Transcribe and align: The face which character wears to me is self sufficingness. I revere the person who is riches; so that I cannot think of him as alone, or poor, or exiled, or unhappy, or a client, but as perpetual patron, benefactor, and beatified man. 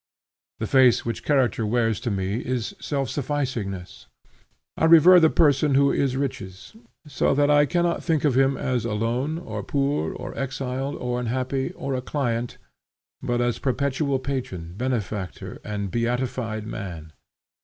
The 0.57 0.65
face 0.65 1.05
which 1.05 1.23
character 1.23 1.63
wears 1.63 1.99
to 1.99 2.09
me 2.09 2.37
is 2.39 2.73
self 2.79 3.07
sufficingness. 3.07 4.07
I 4.75 4.85
revere 4.85 5.19
the 5.19 5.29
person 5.29 5.75
who 5.75 5.91
is 5.91 6.17
riches; 6.17 6.75
so 7.05 7.35
that 7.35 7.51
I 7.51 7.67
cannot 7.67 8.03
think 8.03 8.23
of 8.25 8.35
him 8.35 8.57
as 8.57 8.83
alone, 8.83 9.37
or 9.37 9.61
poor, 9.61 10.11
or 10.11 10.35
exiled, 10.35 10.95
or 10.95 11.19
unhappy, 11.19 11.71
or 11.73 11.93
a 11.93 12.01
client, 12.01 12.57
but 13.21 13.41
as 13.41 13.59
perpetual 13.59 14.17
patron, 14.17 14.73
benefactor, 14.75 15.61
and 15.63 15.91
beatified 15.91 16.65
man. 16.65 17.13